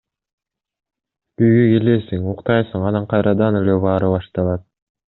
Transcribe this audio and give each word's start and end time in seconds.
Үйгө 1.41 1.51
келесиң, 1.73 2.25
уктайсың 2.33 2.89
анан 2.93 3.09
кайрадан 3.15 3.63
эле 3.63 3.81
баары 3.89 4.15
башталат. 4.19 4.69